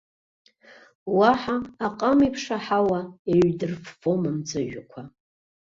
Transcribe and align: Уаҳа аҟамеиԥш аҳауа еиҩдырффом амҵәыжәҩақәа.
Уаҳа 1.17 1.57
аҟамеиԥш 1.85 2.43
аҳауа 2.57 3.01
еиҩдырффом 3.31 4.21
амҵәыжәҩақәа. 4.29 5.01